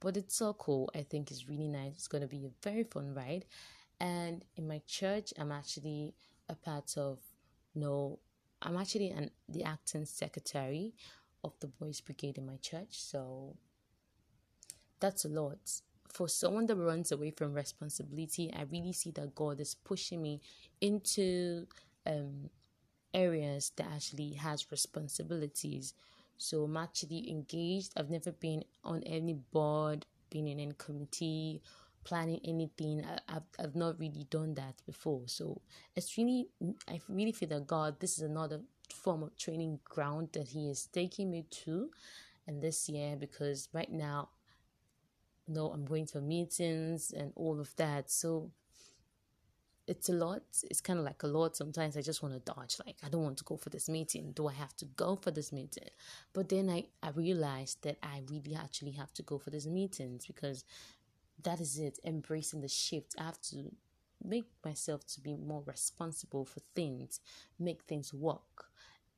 but 0.00 0.16
it's 0.16 0.34
so 0.34 0.52
cool. 0.54 0.90
I 0.96 1.02
think 1.02 1.30
it's 1.30 1.48
really 1.48 1.68
nice. 1.68 1.92
It's 1.92 2.08
going 2.08 2.22
to 2.22 2.28
be 2.28 2.44
a 2.44 2.50
very 2.62 2.82
fun 2.82 3.14
ride. 3.14 3.44
And 4.00 4.44
in 4.56 4.66
my 4.66 4.82
church, 4.86 5.32
I'm 5.38 5.52
actually 5.52 6.14
a 6.48 6.56
part 6.56 6.96
of, 6.96 7.18
no, 7.76 8.18
I'm 8.62 8.76
actually 8.76 9.10
an, 9.10 9.30
the 9.48 9.62
acting 9.62 10.06
secretary 10.06 10.94
of 11.44 11.52
the 11.60 11.68
Boys 11.68 12.00
Brigade 12.00 12.36
in 12.36 12.46
my 12.46 12.56
church. 12.56 13.00
So 13.00 13.56
that's 14.98 15.24
a 15.24 15.28
lot. 15.28 15.82
For 16.12 16.28
someone 16.28 16.66
that 16.66 16.76
runs 16.76 17.12
away 17.12 17.30
from 17.30 17.54
responsibility, 17.54 18.52
I 18.52 18.62
really 18.62 18.92
see 18.92 19.12
that 19.12 19.34
God 19.34 19.60
is 19.60 19.74
pushing 19.74 20.22
me 20.22 20.40
into 20.80 21.66
um, 22.06 22.50
areas 23.14 23.72
that 23.76 23.86
actually 23.94 24.32
has 24.34 24.70
responsibilities. 24.70 25.94
So 26.36 26.64
I'm 26.64 26.76
actually 26.76 27.30
engaged. 27.30 27.92
I've 27.96 28.10
never 28.10 28.32
been 28.32 28.64
on 28.82 29.02
any 29.04 29.34
board, 29.34 30.06
been 30.30 30.46
in 30.46 30.58
any 30.58 30.74
committee, 30.78 31.62
planning 32.04 32.40
anything. 32.44 33.04
I, 33.04 33.32
have 33.32 33.42
I've 33.58 33.76
not 33.76 33.98
really 33.98 34.26
done 34.30 34.54
that 34.54 34.74
before. 34.86 35.22
So 35.26 35.60
it's 35.94 36.16
really, 36.16 36.48
I 36.88 37.00
really 37.08 37.32
feel 37.32 37.50
that 37.50 37.66
God, 37.66 38.00
this 38.00 38.16
is 38.16 38.22
another 38.22 38.60
form 38.92 39.22
of 39.22 39.36
training 39.36 39.80
ground 39.84 40.30
that 40.32 40.48
He 40.48 40.70
is 40.70 40.86
taking 40.86 41.30
me 41.30 41.44
to. 41.64 41.90
And 42.46 42.62
this 42.62 42.88
year, 42.88 43.16
because 43.16 43.68
right 43.72 43.92
now 43.92 44.30
know 45.50 45.68
I'm 45.68 45.84
going 45.84 46.06
for 46.06 46.20
meetings 46.20 47.12
and 47.12 47.32
all 47.36 47.60
of 47.60 47.74
that. 47.76 48.10
So 48.10 48.50
it's 49.86 50.08
a 50.08 50.12
lot. 50.12 50.42
It's 50.70 50.80
kind 50.80 50.98
of 50.98 51.04
like 51.04 51.22
a 51.24 51.26
lot. 51.26 51.56
Sometimes 51.56 51.96
I 51.96 52.02
just 52.02 52.22
want 52.22 52.34
to 52.34 52.52
dodge. 52.52 52.76
Like, 52.86 52.96
I 53.04 53.08
don't 53.08 53.24
want 53.24 53.38
to 53.38 53.44
go 53.44 53.56
for 53.56 53.70
this 53.70 53.88
meeting. 53.88 54.32
Do 54.32 54.46
I 54.46 54.52
have 54.52 54.76
to 54.76 54.84
go 54.84 55.16
for 55.16 55.30
this 55.32 55.52
meeting? 55.52 55.88
But 56.32 56.48
then 56.48 56.70
I, 56.70 56.84
I 57.02 57.10
realized 57.10 57.82
that 57.82 57.98
I 58.02 58.22
really 58.30 58.54
actually 58.54 58.92
have 58.92 59.12
to 59.14 59.22
go 59.22 59.38
for 59.38 59.50
these 59.50 59.66
meetings 59.66 60.26
because 60.26 60.64
that 61.42 61.60
is 61.60 61.78
it. 61.78 61.98
Embracing 62.04 62.60
the 62.60 62.68
shift. 62.68 63.14
I 63.18 63.24
have 63.24 63.40
to 63.50 63.72
make 64.22 64.44
myself 64.64 65.06
to 65.06 65.20
be 65.20 65.34
more 65.34 65.62
responsible 65.66 66.44
for 66.44 66.60
things, 66.76 67.20
make 67.58 67.82
things 67.82 68.14
work. 68.14 68.66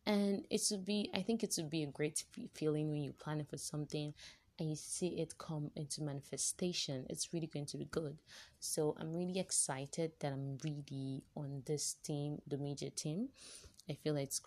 And 0.06 0.46
it 0.50 0.62
would 0.70 0.84
be, 0.84 1.10
I 1.14 1.22
think 1.22 1.42
it 1.42 1.54
would 1.56 1.70
be 1.70 1.84
a 1.84 1.86
great 1.86 2.24
feeling 2.54 2.90
when 2.90 3.02
you're 3.02 3.12
planning 3.12 3.46
for 3.46 3.56
something 3.56 4.14
and 4.62 4.70
you 4.70 4.76
see 4.76 5.08
it 5.08 5.36
come 5.38 5.72
into 5.74 6.02
manifestation, 6.02 7.04
it's 7.10 7.32
really 7.32 7.48
going 7.48 7.66
to 7.66 7.76
be 7.76 7.86
good. 7.86 8.16
So 8.60 8.94
I'm 8.98 9.12
really 9.12 9.40
excited 9.40 10.12
that 10.20 10.32
I'm 10.32 10.56
really 10.62 11.24
on 11.34 11.62
this 11.66 11.94
team, 11.94 12.40
the 12.46 12.58
major 12.58 12.88
team. 12.88 13.30
I 13.90 13.94
feel 13.94 14.14
like 14.14 14.28
it's 14.28 14.40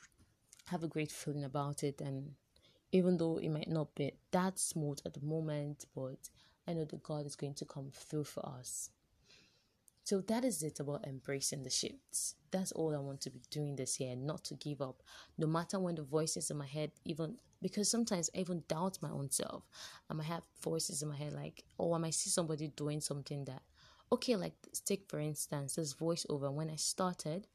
have 0.68 0.84
a 0.84 0.88
great 0.88 1.12
feeling 1.12 1.44
about 1.44 1.84
it 1.84 2.02
and 2.02 2.32
even 2.92 3.18
though 3.18 3.38
it 3.38 3.50
might 3.50 3.68
not 3.68 3.94
be 3.94 4.14
that 4.32 4.58
smooth 4.58 5.00
at 5.06 5.14
the 5.14 5.22
moment, 5.22 5.86
but 5.94 6.30
I 6.66 6.74
know 6.74 6.86
that 6.86 7.04
God 7.04 7.26
is 7.26 7.36
going 7.36 7.54
to 7.56 7.66
come 7.66 7.92
through 7.92 8.24
for 8.24 8.48
us. 8.48 8.90
So 10.06 10.22
that 10.22 10.46
is 10.46 10.62
it 10.62 10.80
about 10.80 11.08
embracing 11.08 11.64
the 11.64 11.72
shifts. 11.72 12.36
That's 12.52 12.72
all 12.72 12.96
I 12.96 13.00
want 13.00 13.22
to 13.22 13.32
be 13.32 13.42
doing 13.50 13.76
this 13.76 14.00
year, 14.00 14.16
not 14.16 14.44
to 14.46 14.54
give 14.54 14.80
up. 14.80 15.02
No 15.36 15.48
matter 15.48 15.80
when 15.80 15.96
the 15.96 16.04
voices 16.04 16.52
in 16.52 16.58
my 16.58 16.68
head, 16.68 16.92
even 17.06 17.38
because 17.60 17.90
sometimes 17.90 18.30
I 18.36 18.42
even 18.42 18.64
doubt 18.68 19.00
my 19.02 19.10
own 19.10 19.32
self. 19.32 19.64
I 20.08 20.14
might 20.14 20.28
have 20.28 20.44
voices 20.62 21.02
in 21.02 21.10
my 21.10 21.16
head 21.18 21.34
like, 21.34 21.64
oh, 21.80 21.94
I 21.94 21.98
might 21.98 22.14
see 22.14 22.30
somebody 22.30 22.68
doing 22.68 23.02
something 23.02 23.46
that, 23.46 23.64
okay, 24.12 24.36
like 24.36 24.54
take 24.86 25.10
for 25.10 25.20
instance 25.20 25.74
this 25.74 25.96
voiceover. 25.96 26.54
When 26.54 26.70
I 26.70 26.76
started, 26.76 27.48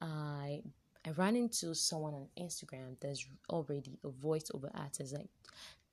I 0.00 0.62
I 1.04 1.10
ran 1.10 1.34
into 1.34 1.74
someone 1.74 2.14
on 2.14 2.28
Instagram 2.38 2.96
that's 3.00 3.26
already 3.48 3.98
a 4.04 4.10
voiceover 4.10 4.70
artist. 4.74 5.12
Like 5.12 5.30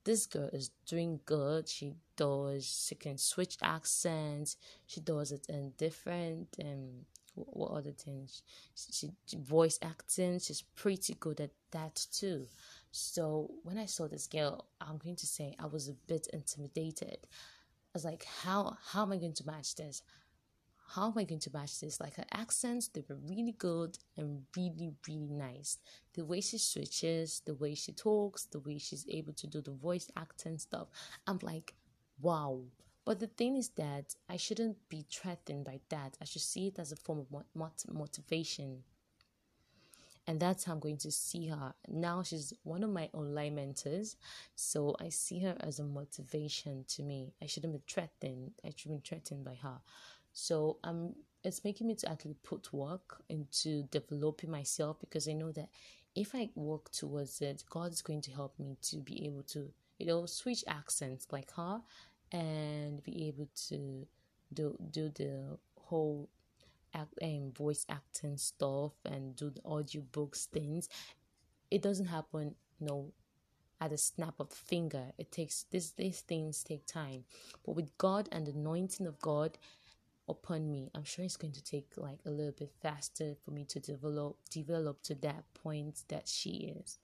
this 0.07 0.25
girl 0.25 0.49
is 0.53 0.71
doing 0.85 1.19
good. 1.25 1.67
She 1.67 1.93
does, 2.15 2.87
she 2.87 2.95
can 2.95 3.17
switch 3.17 3.57
accents. 3.61 4.55
She 4.87 5.01
does 5.01 5.33
it 5.33 5.45
in 5.49 5.73
different, 5.77 6.47
um, 6.63 7.05
what 7.35 7.71
other 7.71 7.91
things? 7.91 8.41
She, 8.73 9.11
she 9.25 9.37
voice 9.37 9.77
acting. 9.81 10.39
She's 10.39 10.61
pretty 10.61 11.15
good 11.19 11.41
at 11.41 11.51
that 11.71 12.07
too. 12.11 12.47
So 12.91 13.51
when 13.63 13.77
I 13.77 13.85
saw 13.85 14.07
this 14.07 14.27
girl, 14.27 14.65
I'm 14.79 14.97
going 14.97 15.17
to 15.17 15.27
say 15.27 15.55
I 15.59 15.65
was 15.65 15.89
a 15.89 15.93
bit 15.93 16.27
intimidated. 16.31 17.17
I 17.23 17.93
was 17.93 18.05
like, 18.05 18.25
how 18.43 18.77
how 18.91 19.01
am 19.01 19.11
I 19.11 19.17
going 19.17 19.33
to 19.33 19.45
match 19.45 19.75
this? 19.75 20.03
How 20.95 21.07
am 21.07 21.17
I 21.17 21.23
going 21.25 21.41
to 21.41 21.53
match 21.53 21.79
this? 21.79 21.99
Like 21.99 22.15
her 22.15 22.25
accents, 22.31 22.87
they 22.87 23.03
were 23.07 23.17
really 23.27 23.53
good 23.57 23.97
and 24.15 24.43
really, 24.55 24.93
really 25.07 25.27
nice. 25.27 25.77
The 26.13 26.25
way 26.25 26.41
she 26.41 26.57
switches, 26.57 27.41
the 27.45 27.55
way 27.55 27.75
she 27.75 27.91
talks, 27.91 28.45
the 28.45 28.59
way 28.59 28.77
she's 28.77 29.05
able 29.09 29.33
to 29.33 29.47
do 29.47 29.61
the 29.61 29.71
voice 29.71 30.09
acting 30.15 30.57
stuff. 30.57 30.87
I'm 31.27 31.39
like, 31.41 31.73
wow. 32.21 32.61
But 33.05 33.19
the 33.19 33.27
thing 33.27 33.57
is 33.57 33.69
that 33.69 34.15
I 34.29 34.37
shouldn't 34.37 34.77
be 34.89 35.05
threatened 35.11 35.65
by 35.65 35.79
that. 35.89 36.17
I 36.21 36.25
should 36.25 36.41
see 36.41 36.67
it 36.67 36.79
as 36.79 36.91
a 36.91 36.97
form 36.97 37.19
of 37.19 37.27
mot- 37.53 37.85
motivation. 37.91 38.83
And 40.29 40.41
that's 40.41 40.65
how 40.65 40.73
I'm 40.73 40.79
going 40.79 40.97
to 40.97 41.11
see 41.11 41.47
her. 41.47 41.73
Now 41.87 42.21
she's 42.21 42.53
one 42.63 42.83
of 42.83 42.89
my 42.89 43.09
online 43.13 43.55
mentors. 43.55 44.17
So 44.55 44.93
I 44.99 45.07
see 45.07 45.39
her 45.39 45.55
as 45.61 45.79
a 45.79 45.85
motivation 45.85 46.83
to 46.89 47.03
me. 47.03 47.33
I 47.41 47.45
shouldn't 47.45 47.73
be 47.73 47.81
threatened. 47.87 48.51
I 48.65 48.73
shouldn't 48.75 49.03
be 49.03 49.07
threatened 49.07 49.45
by 49.45 49.55
her. 49.63 49.79
So 50.39 50.77
um, 50.83 51.15
it's 51.43 51.63
making 51.63 51.87
me 51.87 51.95
to 51.95 52.11
actually 52.11 52.35
put 52.43 52.71
work 52.71 53.23
into 53.27 53.81
developing 53.89 54.51
myself 54.51 54.99
because 54.99 55.27
I 55.27 55.33
know 55.33 55.51
that 55.53 55.69
if 56.15 56.35
I 56.35 56.49
work 56.53 56.91
towards 56.91 57.41
it, 57.41 57.63
God 57.67 57.91
is 57.91 58.03
going 58.03 58.21
to 58.21 58.31
help 58.31 58.53
me 58.59 58.77
to 58.83 58.97
be 58.97 59.25
able 59.25 59.41
to, 59.53 59.67
you 59.97 60.05
know, 60.05 60.27
switch 60.27 60.63
accents 60.67 61.25
like 61.31 61.51
her 61.55 61.81
and 62.31 63.01
be 63.01 63.27
able 63.27 63.49
to 63.69 64.05
do 64.53 64.77
do 64.91 65.09
the 65.09 65.57
whole 65.75 66.29
act 66.93 67.15
um, 67.23 67.51
voice 67.51 67.87
acting 67.89 68.37
stuff 68.37 68.91
and 69.05 69.35
do 69.35 69.49
the 69.49 69.61
audio 69.65 70.03
books 70.11 70.45
things. 70.45 70.87
It 71.71 71.81
doesn't 71.81 72.05
happen, 72.05 72.53
you 72.79 72.85
know, 72.85 73.11
at 73.81 73.91
a 73.91 73.97
snap 73.97 74.35
of 74.39 74.49
the 74.49 74.55
finger. 74.55 75.05
It 75.17 75.31
takes 75.31 75.65
this 75.71 75.91
these 75.93 76.21
things 76.21 76.61
take 76.61 76.85
time. 76.85 77.23
But 77.65 77.75
with 77.75 77.97
God 77.97 78.29
and 78.31 78.45
the 78.45 78.51
anointing 78.51 79.07
of 79.07 79.17
God 79.19 79.57
upon 80.27 80.69
me. 80.69 80.89
I'm 80.93 81.03
sure 81.03 81.25
it's 81.25 81.37
going 81.37 81.53
to 81.53 81.63
take 81.63 81.91
like 81.97 82.19
a 82.25 82.29
little 82.29 82.53
bit 82.53 82.71
faster 82.81 83.35
for 83.43 83.51
me 83.51 83.65
to 83.65 83.79
develop 83.79 84.37
develop 84.49 85.01
to 85.03 85.15
that 85.15 85.43
point 85.53 86.03
that 86.09 86.27
she 86.27 86.75
is. 86.79 86.99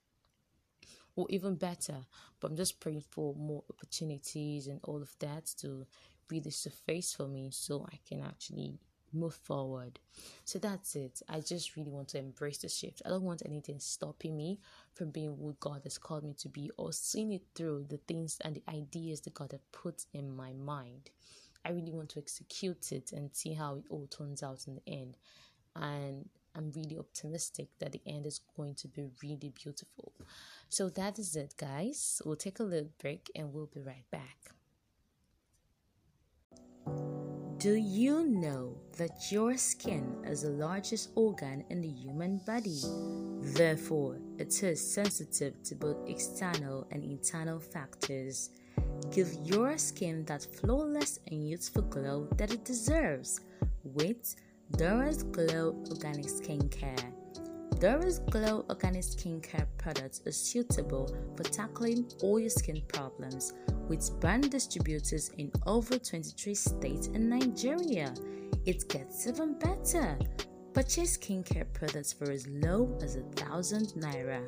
Or 1.15 1.27
even 1.29 1.55
better 1.55 2.05
but 2.39 2.49
i'm 2.49 2.57
just 2.57 2.79
praying 2.79 3.03
for 3.11 3.35
more 3.35 3.63
opportunities 3.69 4.65
and 4.65 4.79
all 4.83 4.99
of 4.99 5.15
that 5.19 5.45
to 5.59 5.85
really 6.31 6.49
surface 6.49 7.13
for 7.13 7.27
me 7.27 7.51
so 7.51 7.85
i 7.91 7.99
can 8.09 8.19
actually 8.21 8.79
move 9.13 9.35
forward. 9.35 9.99
So 10.45 10.59
that's 10.59 10.95
it. 10.95 11.21
I 11.29 11.39
just 11.39 11.75
really 11.75 11.91
want 11.91 12.09
to 12.09 12.19
embrace 12.19 12.59
the 12.59 12.69
shift. 12.69 13.01
I 13.05 13.09
don't 13.09 13.23
want 13.23 13.43
anything 13.45 13.79
stopping 13.79 14.35
me 14.35 14.59
from 14.93 15.11
being 15.11 15.35
who 15.37 15.55
god 15.59 15.81
has 15.83 15.97
called 15.97 16.23
me 16.23 16.33
to 16.39 16.49
be 16.49 16.71
or 16.77 16.91
seeing 16.91 17.31
it 17.31 17.43
through 17.55 17.85
the 17.89 17.97
things 17.97 18.37
and 18.41 18.55
the 18.55 18.63
ideas 18.69 19.21
that 19.21 19.33
god 19.33 19.51
has 19.51 19.61
put 19.71 20.05
in 20.13 20.35
my 20.35 20.53
mind 20.53 21.09
I 21.65 21.71
really 21.71 21.91
want 21.91 22.09
to 22.09 22.19
execute 22.19 22.91
it 22.91 23.11
and 23.11 23.33
see 23.33 23.53
how 23.53 23.75
it 23.77 23.85
all 23.89 24.07
turns 24.07 24.43
out 24.43 24.65
in 24.67 24.75
the 24.75 24.91
end. 24.91 25.17
And 25.75 26.29
I'm 26.55 26.71
really 26.75 26.97
optimistic 26.97 27.67
that 27.79 27.93
the 27.93 28.01
end 28.05 28.25
is 28.25 28.39
going 28.55 28.75
to 28.75 28.87
be 28.87 29.05
really 29.23 29.51
beautiful. 29.55 30.13
So 30.69 30.89
that 30.89 31.17
is 31.19 31.35
it, 31.35 31.55
guys. 31.57 32.21
We'll 32.25 32.35
take 32.35 32.59
a 32.59 32.63
little 32.63 32.91
break 32.99 33.31
and 33.35 33.53
we'll 33.53 33.69
be 33.73 33.81
right 33.81 34.05
back. 34.11 34.53
Do 37.57 37.75
you 37.75 38.25
know 38.27 38.75
that 38.97 39.31
your 39.31 39.55
skin 39.55 40.17
is 40.25 40.41
the 40.41 40.49
largest 40.49 41.11
organ 41.15 41.63
in 41.69 41.79
the 41.79 41.87
human 41.87 42.39
body? 42.39 42.81
Therefore, 43.55 44.19
it 44.37 44.61
is 44.61 44.93
sensitive 44.93 45.63
to 45.63 45.75
both 45.75 46.09
external 46.09 46.85
and 46.91 47.03
internal 47.03 47.59
factors. 47.59 48.49
Give 49.11 49.31
your 49.43 49.77
skin 49.77 50.25
that 50.25 50.43
flawless 50.43 51.19
and 51.31 51.47
youthful 51.47 51.83
glow 51.83 52.27
that 52.37 52.51
it 52.51 52.65
deserves 52.65 53.41
with 53.83 54.35
Dora's 54.77 55.23
Glow 55.23 55.75
Organic 55.89 56.25
Skincare. 56.25 57.13
Dora's 57.79 58.19
Glow 58.31 58.65
Organic 58.69 59.03
Skincare 59.03 59.67
products 59.77 60.21
are 60.25 60.31
suitable 60.31 61.13
for 61.35 61.43
tackling 61.43 62.09
all 62.23 62.39
your 62.39 62.49
skin 62.49 62.81
problems 62.87 63.53
with 63.87 64.19
brand 64.19 64.49
distributors 64.49 65.29
in 65.37 65.51
over 65.67 65.97
23 65.99 66.55
states 66.55 67.07
in 67.07 67.29
Nigeria. 67.29 68.13
It 68.65 68.87
gets 68.89 69.27
even 69.27 69.59
better. 69.59 70.17
Purchase 70.73 71.17
skincare 71.17 71.71
products 71.73 72.13
for 72.13 72.31
as 72.31 72.47
low 72.47 72.97
as 73.03 73.15
a 73.17 73.21
thousand 73.35 73.87
naira. 73.97 74.41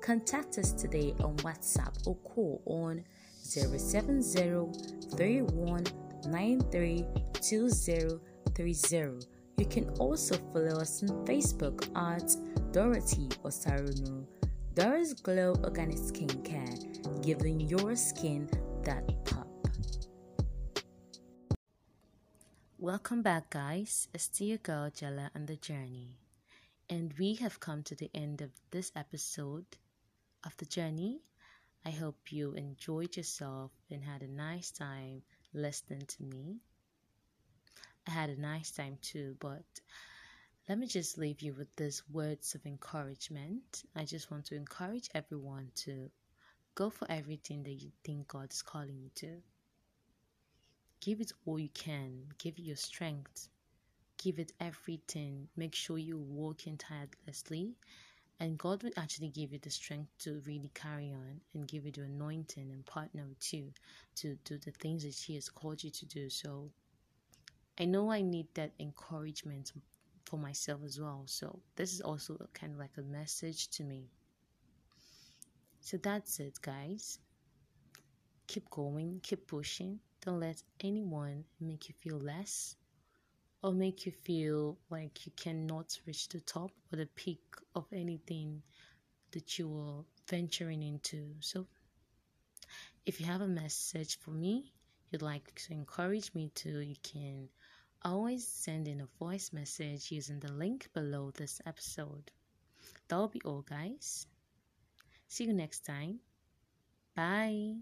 Contact 0.00 0.56
us 0.58 0.72
today 0.72 1.14
on 1.20 1.36
WhatsApp 1.38 2.06
or 2.06 2.14
call 2.16 2.62
on 2.64 3.04
070 3.46 4.40
You 9.58 9.66
can 9.66 9.88
also 9.98 10.36
follow 10.52 10.80
us 10.80 11.02
on 11.02 11.08
Facebook 11.24 11.78
at 11.96 12.72
Dorothy 12.72 13.28
Osaruno. 13.44 14.26
Doris 14.74 15.14
Glow 15.14 15.54
Organic 15.64 15.96
Skincare, 15.96 17.22
giving 17.22 17.60
your 17.60 17.96
skin 17.96 18.46
that 18.82 19.06
pop. 19.24 19.48
Welcome 22.78 23.22
back, 23.22 23.48
guys. 23.50 24.08
It's 24.12 24.24
still 24.24 24.48
your 24.48 24.58
girl 24.58 24.90
Jella 24.90 25.30
and 25.34 25.46
the 25.46 25.56
journey, 25.56 26.18
and 26.90 27.14
we 27.18 27.36
have 27.36 27.60
come 27.60 27.82
to 27.84 27.94
the 27.94 28.10
end 28.12 28.42
of 28.42 28.50
this 28.70 28.92
episode 28.94 29.78
of 30.44 30.54
the 30.58 30.66
journey. 30.66 31.20
I 31.86 31.90
hope 31.90 32.32
you 32.32 32.52
enjoyed 32.54 33.16
yourself 33.16 33.70
and 33.92 34.02
had 34.02 34.22
a 34.22 34.26
nice 34.26 34.72
time 34.72 35.22
listening 35.54 36.04
to 36.04 36.22
me. 36.24 36.56
I 38.08 38.10
had 38.10 38.28
a 38.28 38.40
nice 38.40 38.72
time 38.72 38.98
too, 39.00 39.36
but 39.38 39.62
let 40.68 40.78
me 40.78 40.88
just 40.88 41.16
leave 41.16 41.42
you 41.42 41.54
with 41.54 41.68
these 41.76 42.02
words 42.10 42.56
of 42.56 42.66
encouragement. 42.66 43.84
I 43.94 44.04
just 44.04 44.32
want 44.32 44.46
to 44.46 44.56
encourage 44.56 45.08
everyone 45.14 45.70
to 45.76 46.10
go 46.74 46.90
for 46.90 47.08
everything 47.08 47.62
that 47.62 47.74
you 47.74 47.92
think 48.02 48.26
God 48.26 48.52
is 48.52 48.62
calling 48.62 48.98
you 48.98 49.10
to. 49.14 49.40
Give 51.00 51.20
it 51.20 51.30
all 51.44 51.60
you 51.60 51.68
can. 51.68 52.24
Give 52.38 52.58
it 52.58 52.62
your 52.62 52.74
strength. 52.74 53.48
Give 54.18 54.40
it 54.40 54.50
everything. 54.58 55.46
Make 55.56 55.76
sure 55.76 55.98
you're 55.98 56.16
working 56.16 56.78
tirelessly. 56.78 57.76
And 58.38 58.58
God 58.58 58.82
will 58.82 58.92
actually 58.98 59.28
give 59.28 59.52
you 59.52 59.58
the 59.58 59.70
strength 59.70 60.10
to 60.20 60.42
really 60.46 60.70
carry 60.74 61.10
on 61.10 61.40
and 61.54 61.66
give 61.66 61.86
you 61.86 61.92
the 61.92 62.02
anointing 62.02 62.70
and 62.70 62.84
partner 62.84 63.24
with 63.26 63.52
you 63.52 63.72
to 64.16 64.36
do 64.44 64.58
the 64.58 64.72
things 64.72 65.04
that 65.04 65.14
He 65.14 65.34
has 65.36 65.48
called 65.48 65.82
you 65.82 65.90
to 65.90 66.06
do. 66.06 66.28
So 66.28 66.70
I 67.78 67.86
know 67.86 68.10
I 68.10 68.20
need 68.20 68.48
that 68.54 68.72
encouragement 68.78 69.72
for 70.26 70.38
myself 70.38 70.80
as 70.84 71.00
well. 71.00 71.22
So 71.26 71.60
this 71.76 71.94
is 71.94 72.02
also 72.02 72.36
kind 72.52 72.72
of 72.72 72.78
like 72.78 72.96
a 72.98 73.02
message 73.02 73.68
to 73.70 73.84
me. 73.84 74.10
So 75.80 75.96
that's 75.96 76.40
it, 76.40 76.60
guys. 76.60 77.18
Keep 78.48 78.68
going, 78.70 79.20
keep 79.22 79.46
pushing. 79.46 79.98
Don't 80.20 80.40
let 80.40 80.62
anyone 80.80 81.44
make 81.60 81.88
you 81.88 81.94
feel 82.00 82.18
less 82.18 82.76
or 83.66 83.72
make 83.72 84.06
you 84.06 84.12
feel 84.12 84.78
like 84.90 85.26
you 85.26 85.32
cannot 85.34 85.98
reach 86.06 86.28
the 86.28 86.38
top 86.38 86.70
or 86.92 86.98
the 86.98 87.06
peak 87.16 87.42
of 87.74 87.84
anything 87.92 88.62
that 89.32 89.58
you 89.58 89.68
are 89.76 90.04
venturing 90.30 90.84
into. 90.84 91.26
So, 91.40 91.66
if 93.06 93.20
you 93.20 93.26
have 93.26 93.40
a 93.40 93.48
message 93.48 94.20
for 94.20 94.30
me, 94.30 94.72
you'd 95.10 95.20
like 95.20 95.52
to 95.66 95.72
encourage 95.72 96.32
me 96.32 96.52
to, 96.54 96.78
you 96.78 96.94
can 97.02 97.48
always 98.04 98.46
send 98.46 98.86
in 98.86 99.00
a 99.00 99.08
voice 99.18 99.52
message 99.52 100.12
using 100.12 100.38
the 100.38 100.52
link 100.52 100.88
below 100.94 101.32
this 101.32 101.60
episode. 101.66 102.30
That 103.08 103.16
will 103.16 103.26
be 103.26 103.42
all, 103.44 103.62
guys. 103.62 104.28
See 105.26 105.42
you 105.42 105.52
next 105.52 105.84
time. 105.84 106.20
Bye. 107.16 107.78